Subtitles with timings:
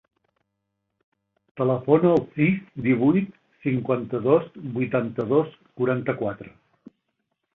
[1.61, 2.55] Telefona al sis,
[2.87, 3.29] divuit,
[3.67, 4.47] cinquanta-dos,
[4.79, 6.49] vuitanta-dos, quaranta-quatre.